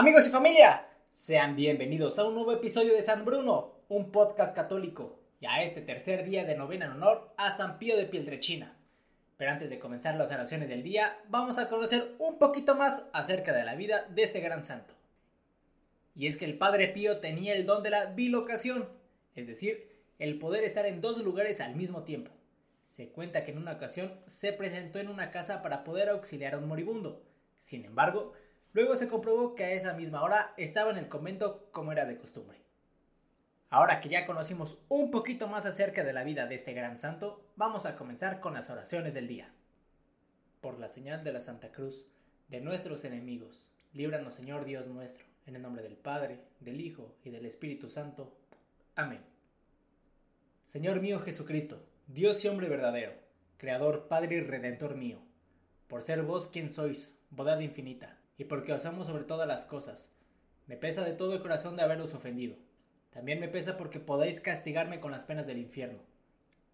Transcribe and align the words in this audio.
Amigos 0.00 0.28
y 0.28 0.30
familia, 0.30 0.88
sean 1.10 1.56
bienvenidos 1.56 2.18
a 2.18 2.24
un 2.24 2.34
nuevo 2.34 2.52
episodio 2.52 2.94
de 2.94 3.02
San 3.02 3.26
Bruno, 3.26 3.82
un 3.90 4.10
podcast 4.10 4.56
católico, 4.56 5.20
y 5.40 5.44
a 5.44 5.62
este 5.62 5.82
tercer 5.82 6.24
día 6.24 6.46
de 6.46 6.56
novena 6.56 6.86
en 6.86 6.92
honor 6.92 7.34
a 7.36 7.50
San 7.50 7.78
Pío 7.78 7.98
de 7.98 8.06
Pieltrechina. 8.06 8.78
Pero 9.36 9.50
antes 9.50 9.68
de 9.68 9.78
comenzar 9.78 10.14
las 10.14 10.32
oraciones 10.32 10.70
del 10.70 10.82
día, 10.82 11.20
vamos 11.28 11.58
a 11.58 11.68
conocer 11.68 12.14
un 12.18 12.38
poquito 12.38 12.74
más 12.74 13.10
acerca 13.12 13.52
de 13.52 13.62
la 13.62 13.74
vida 13.74 14.06
de 14.08 14.22
este 14.22 14.40
gran 14.40 14.64
santo. 14.64 14.94
Y 16.14 16.28
es 16.28 16.38
que 16.38 16.46
el 16.46 16.56
Padre 16.56 16.88
Pío 16.88 17.18
tenía 17.18 17.52
el 17.52 17.66
don 17.66 17.82
de 17.82 17.90
la 17.90 18.06
bilocación, 18.06 18.88
es 19.34 19.46
decir, 19.46 19.86
el 20.18 20.38
poder 20.38 20.64
estar 20.64 20.86
en 20.86 21.02
dos 21.02 21.18
lugares 21.18 21.60
al 21.60 21.76
mismo 21.76 22.04
tiempo. 22.04 22.30
Se 22.84 23.10
cuenta 23.10 23.44
que 23.44 23.50
en 23.50 23.58
una 23.58 23.72
ocasión 23.72 24.18
se 24.24 24.54
presentó 24.54 24.98
en 24.98 25.08
una 25.08 25.30
casa 25.30 25.60
para 25.60 25.84
poder 25.84 26.08
auxiliar 26.08 26.54
a 26.54 26.58
un 26.58 26.68
moribundo. 26.68 27.22
Sin 27.58 27.84
embargo, 27.84 28.32
luego 28.72 28.96
se 28.96 29.08
comprobó 29.08 29.54
que 29.54 29.64
a 29.64 29.72
esa 29.72 29.94
misma 29.94 30.22
hora 30.22 30.54
estaba 30.56 30.90
en 30.90 30.98
el 30.98 31.08
convento 31.08 31.68
como 31.72 31.92
era 31.92 32.04
de 32.04 32.16
costumbre. 32.16 32.60
Ahora 33.68 34.00
que 34.00 34.08
ya 34.08 34.26
conocimos 34.26 34.78
un 34.88 35.10
poquito 35.10 35.46
más 35.46 35.64
acerca 35.64 36.02
de 36.02 36.12
la 36.12 36.24
vida 36.24 36.46
de 36.46 36.56
este 36.56 36.72
gran 36.72 36.98
santo, 36.98 37.44
vamos 37.54 37.86
a 37.86 37.94
comenzar 37.94 38.40
con 38.40 38.54
las 38.54 38.68
oraciones 38.68 39.14
del 39.14 39.28
día. 39.28 39.52
Por 40.60 40.78
la 40.78 40.88
señal 40.88 41.22
de 41.22 41.32
la 41.32 41.40
Santa 41.40 41.70
Cruz, 41.70 42.06
de 42.48 42.60
nuestros 42.60 43.04
enemigos, 43.04 43.70
líbranos 43.92 44.34
Señor 44.34 44.64
Dios 44.64 44.88
nuestro, 44.88 45.24
en 45.46 45.54
el 45.54 45.62
nombre 45.62 45.82
del 45.82 45.96
Padre, 45.96 46.40
del 46.58 46.80
Hijo 46.80 47.14
y 47.24 47.30
del 47.30 47.46
Espíritu 47.46 47.88
Santo. 47.88 48.36
Amén. 48.96 49.24
Señor 50.64 51.00
mío 51.00 51.20
Jesucristo, 51.20 51.80
Dios 52.08 52.44
y 52.44 52.48
hombre 52.48 52.68
verdadero, 52.68 53.12
Creador, 53.56 54.08
Padre 54.08 54.36
y 54.36 54.40
Redentor 54.40 54.96
mío, 54.96 55.18
por 55.86 56.02
ser 56.02 56.22
vos 56.22 56.48
quien 56.48 56.68
sois, 56.68 57.20
bondad 57.30 57.60
infinita, 57.60 58.18
y 58.40 58.44
porque 58.44 58.72
os 58.72 58.86
amo 58.86 59.04
sobre 59.04 59.24
todas 59.24 59.46
las 59.46 59.64
cosas, 59.64 60.10
me 60.66 60.76
pesa 60.76 61.04
de 61.04 61.12
todo 61.12 61.34
el 61.34 61.42
corazón 61.42 61.76
de 61.76 61.82
haberos 61.82 62.14
ofendido 62.14 62.56
también 63.10 63.40
me 63.40 63.48
pesa 63.48 63.76
porque 63.76 63.98
podéis 63.98 64.40
castigarme 64.40 65.00
con 65.00 65.10
las 65.10 65.24
penas 65.24 65.46
del 65.46 65.58
infierno. 65.58 66.00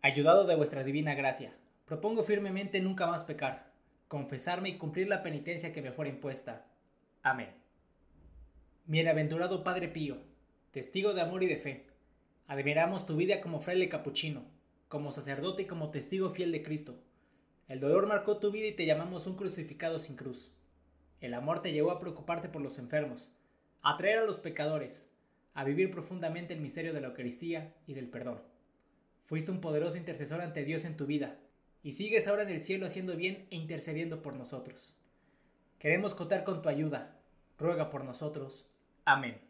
Ayudado 0.03 0.47
de 0.47 0.55
vuestra 0.55 0.85
divina 0.85 1.15
gracia, 1.15 1.57
propongo 1.87 2.23
firmemente 2.23 2.81
nunca 2.81 3.07
más 3.07 3.25
pecar, 3.25 3.73
confesarme 4.07 4.69
y 4.69 4.77
cumplir 4.77 5.09
la 5.09 5.23
penitencia 5.23 5.73
que 5.73 5.81
me 5.83 5.93
fuera 5.93 6.11
impuesta. 6.11 6.67
Amén. 7.23 7.55
Bienaventurado 8.85 9.65
Padre 9.65 9.89
Pío, 9.89 10.19
testigo 10.71 11.15
de 11.15 11.23
amor 11.23 11.43
y 11.43 11.47
de 11.47 11.57
fe, 11.57 11.87
admiramos 12.47 13.07
tu 13.07 13.17
vida 13.17 13.41
como 13.41 13.59
fraile 13.59 13.89
capuchino, 13.89 14.45
como 14.89 15.11
sacerdote 15.11 15.63
y 15.63 15.67
como 15.67 15.91
testigo 15.91 16.31
fiel 16.31 16.53
de 16.53 16.63
Cristo. 16.63 17.01
El 17.67 17.81
dolor 17.81 18.07
marcó 18.07 18.39
tu 18.39 18.53
vida 18.53 18.69
y 18.69 18.73
te 18.73 18.87
llamamos 18.87 19.27
un 19.27 19.37
crucificado 19.37 19.99
sin 19.99 20.17
cruz. 20.17 20.53
El 21.21 21.35
amor 21.35 21.63
te 21.63 21.73
llevó 21.73 21.91
a 21.91 22.01
preocuparte 22.01 22.49
por 22.49 22.63
los 22.63 22.79
enfermos, 22.79 23.33
a 23.83 23.97
traer 23.97 24.19
a 24.19 24.25
los 24.25 24.39
pecadores, 24.39 25.09
a 25.55 25.65
vivir 25.65 25.91
profundamente 25.91 26.55
el 26.55 26.61
misterio 26.61 26.93
de 26.93 27.01
la 27.01 27.09
Eucaristía 27.09 27.75
y 27.87 27.95
del 27.95 28.09
perdón. 28.09 28.43
Fuiste 29.23 29.51
un 29.51 29.61
poderoso 29.61 29.97
intercesor 29.97 30.41
ante 30.41 30.65
Dios 30.65 30.85
en 30.85 30.97
tu 30.97 31.07
vida, 31.07 31.39
y 31.83 31.93
sigues 31.93 32.27
ahora 32.27 32.43
en 32.43 32.51
el 32.51 32.63
cielo 32.63 32.87
haciendo 32.87 33.17
bien 33.17 33.47
e 33.51 33.57
intercediendo 33.57 34.21
por 34.21 34.35
nosotros. 34.35 34.95
Queremos 35.79 36.15
contar 36.15 36.45
con 36.45 36.63
tu 36.63 36.69
ayuda. 36.69 37.17
Ruega 37.59 37.91
por 37.91 38.05
nosotros. 38.05 38.67
Amén. 39.05 39.41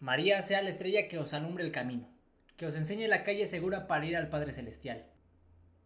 María 0.00 0.42
sea 0.42 0.62
la 0.62 0.70
estrella 0.70 1.08
que 1.08 1.18
os 1.18 1.32
alumbre 1.34 1.64
el 1.64 1.72
camino, 1.72 2.08
que 2.56 2.66
os 2.66 2.76
enseñe 2.76 3.08
la 3.08 3.24
calle 3.24 3.46
segura 3.46 3.86
para 3.86 4.06
ir 4.06 4.16
al 4.16 4.28
Padre 4.28 4.52
Celestial. 4.52 5.06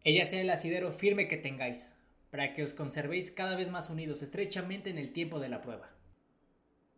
Ella 0.04 0.24
sea 0.24 0.40
el 0.40 0.50
asidero 0.50 0.90
firme 0.92 1.28
que 1.28 1.36
tengáis, 1.36 1.94
para 2.32 2.54
que 2.54 2.62
os 2.62 2.72
conservéis 2.72 3.30
cada 3.30 3.56
vez 3.56 3.70
más 3.70 3.90
unidos 3.90 4.22
estrechamente 4.22 4.88
en 4.88 4.96
el 4.96 5.12
tiempo 5.12 5.38
de 5.38 5.50
la 5.50 5.60
prueba. 5.60 5.90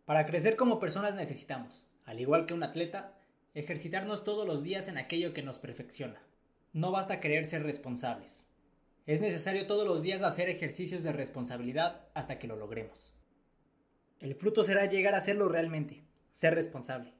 Para 0.05 0.25
crecer 0.25 0.55
como 0.55 0.79
personas 0.79 1.13
necesitamos, 1.15 1.85
al 2.05 2.21
igual 2.21 2.45
que 2.45 2.53
un 2.53 2.63
atleta, 2.63 3.19
ejercitarnos 3.53 4.23
todos 4.23 4.47
los 4.47 4.63
días 4.63 4.87
en 4.87 4.97
aquello 4.97 5.33
que 5.33 5.43
nos 5.43 5.59
perfecciona. 5.59 6.23
No 6.71 6.91
basta 6.91 7.19
querer 7.19 7.45
ser 7.45 7.63
responsables. 7.63 8.47
Es 9.05 9.19
necesario 9.19 9.67
todos 9.67 9.85
los 9.85 10.03
días 10.03 10.21
hacer 10.21 10.47
ejercicios 10.47 11.03
de 11.03 11.11
responsabilidad 11.11 12.07
hasta 12.13 12.39
que 12.39 12.47
lo 12.47 12.55
logremos. 12.55 13.13
El 14.21 14.35
fruto 14.35 14.63
será 14.63 14.85
llegar 14.85 15.15
a 15.15 15.21
serlo 15.21 15.49
realmente, 15.49 16.05
ser 16.31 16.55
responsable. 16.55 17.13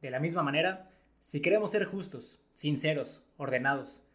De 0.00 0.10
la 0.10 0.20
misma 0.20 0.42
manera, 0.42 0.90
si 1.20 1.42
queremos 1.42 1.72
ser 1.72 1.84
justos, 1.84 2.40
sinceros, 2.54 3.24
ordenados, 3.36 4.07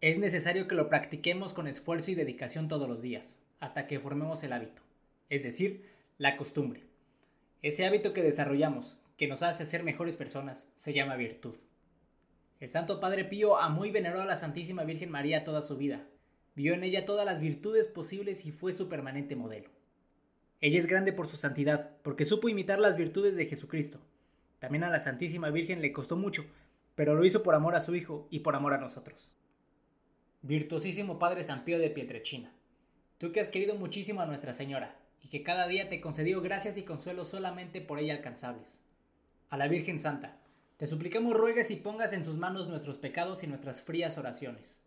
es 0.00 0.18
necesario 0.18 0.68
que 0.68 0.76
lo 0.76 0.88
practiquemos 0.88 1.54
con 1.54 1.66
esfuerzo 1.66 2.12
y 2.12 2.14
dedicación 2.14 2.68
todos 2.68 2.88
los 2.88 3.02
días, 3.02 3.40
hasta 3.58 3.88
que 3.88 3.98
formemos 3.98 4.44
el 4.44 4.52
hábito, 4.52 4.82
es 5.28 5.42
decir, 5.42 5.84
la 6.18 6.36
costumbre. 6.36 6.84
Ese 7.62 7.84
hábito 7.84 8.12
que 8.12 8.22
desarrollamos, 8.22 8.98
que 9.16 9.26
nos 9.26 9.42
hace 9.42 9.66
ser 9.66 9.82
mejores 9.82 10.16
personas, 10.16 10.68
se 10.76 10.92
llama 10.92 11.16
virtud. 11.16 11.56
El 12.60 12.68
Santo 12.68 13.00
Padre 13.00 13.24
Pío 13.24 13.58
amó 13.58 13.86
y 13.86 13.90
veneró 13.90 14.20
a 14.20 14.24
la 14.24 14.36
Santísima 14.36 14.84
Virgen 14.84 15.10
María 15.10 15.42
toda 15.42 15.62
su 15.62 15.76
vida. 15.76 16.06
Vio 16.54 16.74
en 16.74 16.84
ella 16.84 17.04
todas 17.04 17.26
las 17.26 17.40
virtudes 17.40 17.88
posibles 17.88 18.46
y 18.46 18.52
fue 18.52 18.72
su 18.72 18.88
permanente 18.88 19.34
modelo. 19.34 19.70
Ella 20.60 20.78
es 20.78 20.86
grande 20.86 21.12
por 21.12 21.28
su 21.28 21.36
santidad, 21.36 21.90
porque 22.02 22.24
supo 22.24 22.48
imitar 22.48 22.78
las 22.78 22.96
virtudes 22.96 23.34
de 23.34 23.46
Jesucristo. 23.46 23.98
También 24.60 24.84
a 24.84 24.90
la 24.90 25.00
Santísima 25.00 25.50
Virgen 25.50 25.80
le 25.80 25.92
costó 25.92 26.16
mucho, 26.16 26.46
pero 26.94 27.14
lo 27.14 27.24
hizo 27.24 27.42
por 27.42 27.56
amor 27.56 27.74
a 27.74 27.80
su 27.80 27.96
Hijo 27.96 28.28
y 28.30 28.40
por 28.40 28.54
amor 28.54 28.74
a 28.74 28.78
nosotros. 28.78 29.32
Virtuosísimo 30.42 31.18
Padre 31.18 31.42
San 31.42 31.64
Pío 31.64 31.80
de 31.80 31.90
Pietrechina, 31.90 32.52
tú 33.18 33.32
que 33.32 33.40
has 33.40 33.48
querido 33.48 33.74
muchísimo 33.74 34.20
a 34.20 34.26
Nuestra 34.26 34.52
Señora, 34.52 34.96
y 35.20 35.28
que 35.28 35.42
cada 35.42 35.66
día 35.66 35.88
te 35.88 36.00
concedió 36.00 36.40
gracias 36.40 36.76
y 36.76 36.84
consuelo 36.84 37.24
solamente 37.24 37.80
por 37.80 37.98
ella 37.98 38.14
alcanzables. 38.14 38.80
A 39.50 39.56
la 39.56 39.66
Virgen 39.66 39.98
Santa, 39.98 40.38
te 40.76 40.86
suplicamos 40.86 41.34
ruegues 41.34 41.72
y 41.72 41.76
pongas 41.76 42.12
en 42.12 42.22
sus 42.22 42.38
manos 42.38 42.68
nuestros 42.68 42.98
pecados 42.98 43.42
y 43.42 43.48
nuestras 43.48 43.82
frías 43.82 44.16
oraciones, 44.16 44.80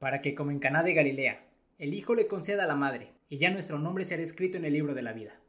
para 0.00 0.20
que 0.20 0.34
como 0.34 0.50
en 0.50 0.58
Caná 0.58 0.82
de 0.82 0.94
Galilea, 0.94 1.46
el 1.78 1.94
Hijo 1.94 2.16
le 2.16 2.26
conceda 2.26 2.64
a 2.64 2.66
la 2.66 2.74
Madre, 2.74 3.12
y 3.28 3.36
ya 3.36 3.50
nuestro 3.50 3.78
nombre 3.78 4.04
será 4.04 4.24
escrito 4.24 4.56
en 4.56 4.64
el 4.64 4.72
libro 4.72 4.92
de 4.92 5.02
la 5.02 5.12
vida. 5.12 5.40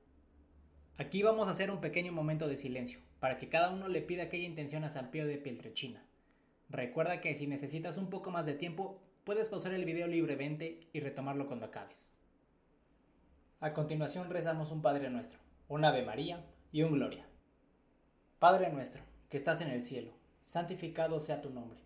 Aquí 0.98 1.24
vamos 1.24 1.48
a 1.48 1.52
hacer 1.52 1.72
un 1.72 1.82
pequeño 1.82 2.12
momento 2.12 2.48
de 2.48 2.58
silencio, 2.58 3.00
para 3.20 3.40
que 3.40 3.50
cada 3.50 3.72
uno 3.72 3.88
le 3.88 4.04
pida 4.04 4.24
aquella 4.24 4.46
intención 4.46 4.84
a 4.84 4.92
San 4.92 5.10
Pío 5.10 5.26
de 5.26 5.40
Pieltrechina. 5.40 6.06
Recuerda 6.70 7.22
que 7.22 7.34
si 7.34 7.48
necesitas 7.48 7.98
un 7.98 8.12
poco 8.12 8.30
más 8.30 8.46
de 8.46 8.54
tiempo, 8.54 9.02
puedes 9.28 9.50
pausar 9.50 9.74
el 9.74 9.84
video 9.84 10.08
libremente 10.08 10.88
y 10.94 11.02
retomarlo 11.02 11.48
cuando 11.48 11.66
acabes. 11.66 12.14
A 13.60 13.74
continuación 13.74 14.30
rezamos 14.30 14.72
un 14.72 14.82
Padre 14.82 15.10
nuestro, 15.10 15.38
un 15.68 15.84
Ave 15.84 16.02
María 16.02 16.46
y 16.72 16.84
un 16.84 16.94
Gloria. 16.94 17.28
Padre 18.40 18.72
nuestro, 18.72 19.02
que 19.28 19.36
estás 19.36 19.60
en 19.60 19.68
el 19.68 19.82
cielo, 19.82 20.14
santificado 20.44 21.20
sea 21.20 21.42
tu 21.42 21.50
nombre. 21.50 21.82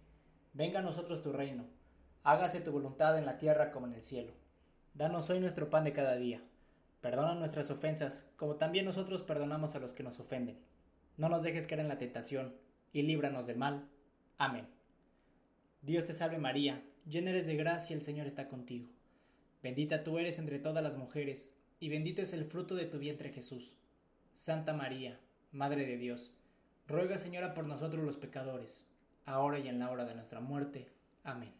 Venga 0.53 0.81
a 0.81 0.83
nosotros 0.83 1.23
tu 1.23 1.31
reino. 1.31 1.65
Hágase 2.21 2.61
tu 2.61 2.71
voluntad 2.71 3.17
en 3.17 3.25
la 3.25 3.39
tierra 3.39 3.71
como 3.71 3.87
en 3.87 3.95
el 3.95 4.03
cielo. 4.03 4.33
Danos 4.93 5.27
hoy 5.31 5.39
nuestro 5.39 5.71
pan 5.71 5.83
de 5.83 5.93
cada 5.93 6.17
día. 6.17 6.43
Perdona 7.01 7.33
nuestras 7.33 7.71
ofensas, 7.71 8.29
como 8.37 8.57
también 8.57 8.85
nosotros 8.85 9.23
perdonamos 9.23 9.73
a 9.73 9.79
los 9.79 9.95
que 9.95 10.03
nos 10.03 10.19
ofenden. 10.19 10.59
No 11.17 11.27
nos 11.27 11.41
dejes 11.41 11.65
caer 11.65 11.81
en 11.81 11.87
la 11.87 11.97
tentación, 11.97 12.55
y 12.93 13.01
líbranos 13.01 13.47
del 13.47 13.57
mal. 13.57 13.89
Amén. 14.37 14.80
Dios 15.81 16.05
te 16.05 16.13
salve 16.13 16.37
María, 16.37 16.83
llena 17.09 17.31
eres 17.31 17.47
de 17.47 17.55
gracia, 17.55 17.95
el 17.95 18.03
Señor 18.03 18.27
está 18.27 18.47
contigo. 18.47 18.87
Bendita 19.63 20.03
tú 20.03 20.19
eres 20.19 20.37
entre 20.37 20.59
todas 20.59 20.83
las 20.83 20.95
mujeres, 20.95 21.53
y 21.79 21.89
bendito 21.89 22.21
es 22.21 22.33
el 22.33 22.45
fruto 22.45 22.75
de 22.75 22.85
tu 22.85 22.99
vientre 22.99 23.31
Jesús. 23.31 23.73
Santa 24.33 24.73
María, 24.73 25.19
Madre 25.51 25.87
de 25.87 25.97
Dios, 25.97 26.33
ruega 26.87 27.17
Señora 27.17 27.55
por 27.55 27.65
nosotros 27.65 28.05
los 28.05 28.17
pecadores, 28.17 28.87
ahora 29.25 29.57
y 29.57 29.67
en 29.67 29.79
la 29.79 29.89
hora 29.89 30.05
de 30.05 30.13
nuestra 30.13 30.39
muerte. 30.39 30.87
Amén. 31.23 31.53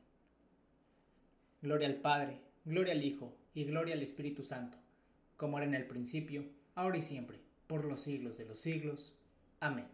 Gloria 1.63 1.87
al 1.87 1.95
Padre, 1.95 2.39
gloria 2.63 2.93
al 2.93 3.03
Hijo, 3.03 3.35
y 3.53 3.65
gloria 3.65 3.95
al 3.95 4.03
Espíritu 4.03 4.43
Santo, 4.43 4.77
como 5.35 5.57
era 5.57 5.65
en 5.65 5.73
el 5.73 5.87
principio, 5.87 6.45
ahora 6.75 6.97
y 6.97 7.01
siempre, 7.01 7.39
por 7.65 7.85
los 7.85 8.01
siglos 8.01 8.37
de 8.37 8.45
los 8.45 8.59
siglos. 8.59 9.15
Amén. 9.59 9.87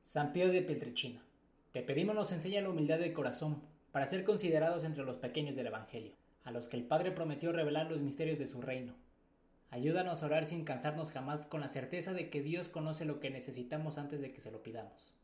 San 0.00 0.32
Pío 0.32 0.50
de 0.50 0.62
Peltrechina, 0.62 1.22
te 1.72 1.82
pedimos 1.82 2.14
nos 2.14 2.32
enseñe 2.32 2.60
la 2.60 2.70
humildad 2.70 2.98
del 2.98 3.12
corazón 3.12 3.62
para 3.92 4.06
ser 4.06 4.24
considerados 4.24 4.84
entre 4.84 5.04
los 5.04 5.18
pequeños 5.18 5.56
del 5.56 5.68
Evangelio 5.68 6.12
a 6.44 6.50
los 6.50 6.68
que 6.68 6.76
el 6.76 6.84
Padre 6.84 7.12
prometió 7.12 7.52
revelar 7.52 7.90
los 7.90 8.02
misterios 8.02 8.38
de 8.38 8.46
su 8.46 8.60
reino. 8.60 8.94
Ayúdanos 9.70 10.22
a 10.22 10.26
orar 10.26 10.44
sin 10.44 10.64
cansarnos 10.64 11.12
jamás 11.12 11.46
con 11.46 11.60
la 11.60 11.68
certeza 11.68 12.12
de 12.12 12.28
que 12.28 12.42
Dios 12.42 12.68
conoce 12.68 13.04
lo 13.04 13.20
que 13.20 13.30
necesitamos 13.30 13.98
antes 13.98 14.20
de 14.20 14.32
que 14.32 14.40
se 14.40 14.50
lo 14.50 14.62
pidamos. 14.62 15.14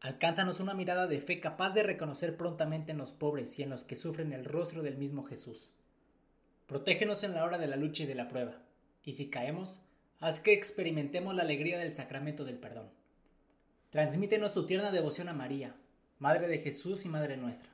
Alcánzanos 0.00 0.60
una 0.60 0.72
mirada 0.72 1.06
de 1.06 1.20
fe 1.20 1.40
capaz 1.40 1.74
de 1.74 1.82
reconocer 1.82 2.36
prontamente 2.36 2.92
en 2.92 2.98
los 2.98 3.12
pobres 3.12 3.58
y 3.58 3.62
en 3.62 3.70
los 3.70 3.84
que 3.84 3.96
sufren 3.96 4.32
el 4.32 4.44
rostro 4.44 4.82
del 4.82 4.96
mismo 4.96 5.24
Jesús. 5.24 5.72
Protégenos 6.66 7.24
en 7.24 7.34
la 7.34 7.44
hora 7.44 7.58
de 7.58 7.66
la 7.66 7.76
lucha 7.76 8.04
y 8.04 8.06
de 8.06 8.14
la 8.14 8.28
prueba, 8.28 8.62
y 9.02 9.14
si 9.14 9.28
caemos, 9.28 9.80
haz 10.20 10.40
que 10.40 10.52
experimentemos 10.52 11.34
la 11.34 11.42
alegría 11.42 11.78
del 11.78 11.92
sacramento 11.92 12.44
del 12.44 12.58
perdón. 12.58 12.88
Transmítenos 13.90 14.54
tu 14.54 14.66
tierna 14.66 14.92
devoción 14.92 15.28
a 15.28 15.32
María, 15.32 15.74
Madre 16.20 16.46
de 16.46 16.58
Jesús 16.58 17.04
y 17.06 17.08
Madre 17.08 17.36
nuestra 17.36 17.70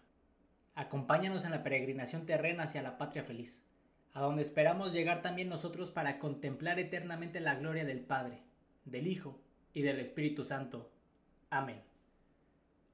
Acompáñanos 0.75 1.45
en 1.45 1.51
la 1.51 1.63
peregrinación 1.63 2.25
terrena 2.25 2.63
hacia 2.63 2.83
la 2.83 2.97
patria 2.97 3.23
feliz. 3.23 3.63
a 4.15 4.21
donde 4.21 4.41
esperamos 4.41 4.95
llegar 4.95 5.21
también 5.21 5.51
nosotros 5.51 5.91
para 5.91 6.19
contemplar 6.19 6.79
eternamente 6.79 7.39
la 7.41 7.57
gloria 7.57 7.85
del 7.85 8.01
Padre, 8.01 8.43
del 8.87 9.07
Hijo 9.09 9.39
y 9.75 9.83
del 9.83 10.01
Espíritu 10.01 10.43
Santo. 10.43 10.91
Amén. 11.51 11.83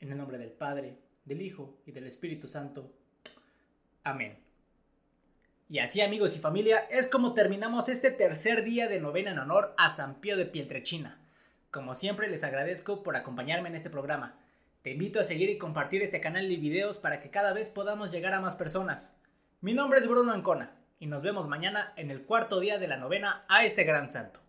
En 0.01 0.11
el 0.11 0.19
nombre 0.19 0.37
del 0.37 0.51
Padre, 0.51 0.99
del 1.25 1.43
Hijo 1.43 1.79
y 1.87 1.93
del 1.93 2.09
Espíritu 2.09 2.49
Santo. 2.49 2.93
Amén. 4.03 4.37
Y 5.69 5.79
así 5.79 6.01
amigos 6.01 6.35
y 6.35 6.41
familia, 6.41 6.89
es 6.91 7.07
como 7.07 7.35
terminamos 7.35 7.89
este 7.89 8.11
tercer 8.11 8.65
día 8.65 8.89
de 8.89 8.99
novena 9.01 9.31
en 9.31 9.39
honor 9.39 9.77
a 9.79 9.91
San 9.91 10.21
Pío 10.21 10.37
de 10.37 10.47
Pieltrechina. 10.47 11.22
Como 11.73 11.95
siempre 11.95 12.29
les 12.29 12.45
agradezco 12.45 13.03
por 13.03 13.17
acompañarme 13.17 13.71
en 13.71 13.75
este 13.75 13.89
programa. 13.89 14.35
Te 14.83 14.91
invito 14.91 15.19
a 15.19 15.25
seguir 15.25 15.49
y 15.49 15.57
compartir 15.57 16.03
este 16.03 16.21
canal 16.21 16.53
y 16.53 16.59
videos 16.59 16.99
para 16.99 17.23
que 17.23 17.31
cada 17.31 17.55
vez 17.55 17.71
podamos 17.71 18.13
llegar 18.13 18.35
a 18.35 18.43
más 18.43 18.57
personas. 18.57 19.17
Mi 19.63 19.73
nombre 19.73 19.99
es 19.99 20.07
Bruno 20.07 20.33
Ancona 20.33 20.77
y 20.99 21.07
nos 21.07 21.23
vemos 21.23 21.49
mañana 21.49 21.95
en 21.97 22.11
el 22.11 22.27
cuarto 22.27 22.61
día 22.61 22.79
de 22.79 22.89
la 22.89 22.99
novena 22.99 23.47
a 23.49 23.65
este 23.65 23.85
gran 23.85 24.11
santo. 24.11 24.41